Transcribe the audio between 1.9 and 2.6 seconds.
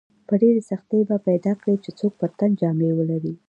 څوک پر تن